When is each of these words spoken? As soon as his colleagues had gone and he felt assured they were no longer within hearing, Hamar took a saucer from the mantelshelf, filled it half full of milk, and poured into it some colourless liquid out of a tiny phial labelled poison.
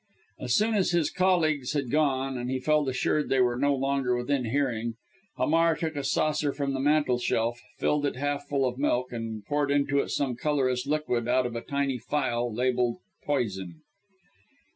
As 0.39 0.55
soon 0.55 0.73
as 0.73 0.89
his 0.89 1.11
colleagues 1.11 1.73
had 1.73 1.91
gone 1.91 2.35
and 2.35 2.49
he 2.49 2.57
felt 2.59 2.89
assured 2.89 3.29
they 3.29 3.39
were 3.39 3.55
no 3.55 3.75
longer 3.75 4.17
within 4.17 4.45
hearing, 4.45 4.95
Hamar 5.37 5.75
took 5.75 5.95
a 5.95 6.03
saucer 6.03 6.51
from 6.51 6.73
the 6.73 6.79
mantelshelf, 6.79 7.61
filled 7.77 8.07
it 8.07 8.15
half 8.15 8.47
full 8.47 8.65
of 8.65 8.79
milk, 8.79 9.11
and 9.13 9.45
poured 9.45 9.69
into 9.69 9.99
it 9.99 10.09
some 10.09 10.35
colourless 10.35 10.87
liquid 10.87 11.27
out 11.27 11.45
of 11.45 11.55
a 11.55 11.61
tiny 11.61 11.99
phial 11.99 12.51
labelled 12.51 12.97
poison. 13.25 13.81